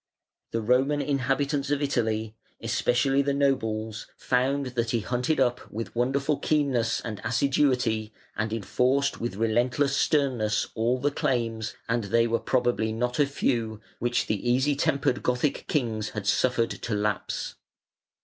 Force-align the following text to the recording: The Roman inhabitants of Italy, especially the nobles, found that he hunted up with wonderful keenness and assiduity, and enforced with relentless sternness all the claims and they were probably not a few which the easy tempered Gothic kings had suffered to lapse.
The 0.49 0.61
Roman 0.63 0.99
inhabitants 0.99 1.69
of 1.69 1.79
Italy, 1.79 2.35
especially 2.59 3.21
the 3.21 3.35
nobles, 3.35 4.07
found 4.17 4.65
that 4.73 4.89
he 4.89 5.01
hunted 5.01 5.39
up 5.39 5.69
with 5.71 5.95
wonderful 5.95 6.39
keenness 6.39 7.01
and 7.01 7.21
assiduity, 7.23 8.11
and 8.35 8.51
enforced 8.51 9.21
with 9.21 9.35
relentless 9.35 9.95
sternness 9.95 10.65
all 10.73 10.97
the 10.97 11.11
claims 11.11 11.75
and 11.87 12.05
they 12.05 12.25
were 12.25 12.39
probably 12.39 12.91
not 12.91 13.19
a 13.19 13.27
few 13.27 13.79
which 13.99 14.25
the 14.25 14.49
easy 14.49 14.75
tempered 14.75 15.21
Gothic 15.21 15.67
kings 15.67 16.09
had 16.09 16.25
suffered 16.25 16.71
to 16.71 16.95
lapse. 16.95 17.53